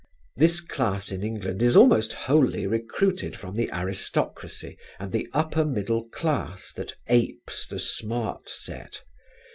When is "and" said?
4.97-5.11